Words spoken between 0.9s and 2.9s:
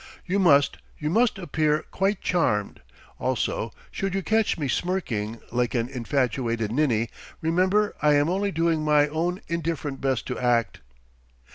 you must appear quite charmed.